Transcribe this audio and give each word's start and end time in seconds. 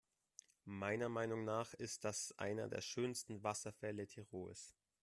Meiner 0.65 1.09
Meinung 1.09 1.45
nach 1.45 1.75
ist 1.75 2.05
das 2.05 2.31
einer 2.39 2.67
der 2.67 2.81
schönsten 2.81 3.43
Wasserfälle 3.43 4.07
Tirols. 4.07 4.73